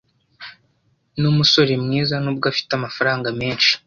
numusore 1.19 1.73
mwiza 1.83 2.15
nubwo 2.23 2.45
afite 2.51 2.71
amafaranga 2.75 3.27
menshi. 3.39 3.71